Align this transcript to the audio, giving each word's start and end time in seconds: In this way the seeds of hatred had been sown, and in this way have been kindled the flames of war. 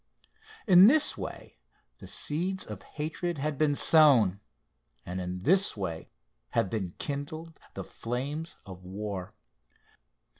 In 0.65 0.87
this 0.87 1.15
way 1.15 1.59
the 1.99 2.07
seeds 2.07 2.65
of 2.65 2.81
hatred 2.81 3.37
had 3.37 3.55
been 3.59 3.75
sown, 3.75 4.39
and 5.05 5.21
in 5.21 5.43
this 5.43 5.77
way 5.77 6.09
have 6.53 6.71
been 6.71 6.95
kindled 6.97 7.59
the 7.75 7.83
flames 7.83 8.55
of 8.65 8.83
war. 8.83 9.35